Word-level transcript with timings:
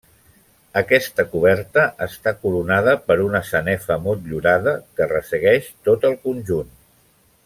Aquesta 0.79 1.25
coberta 1.33 1.83
està 2.05 2.33
coronada 2.45 2.95
per 3.09 3.17
una 3.27 3.41
sanefa 3.51 3.99
motllurada 4.07 4.73
que 5.01 5.09
ressegueix 5.13 5.69
tot 5.91 6.09
el 6.11 6.17
conjunt. 6.29 6.73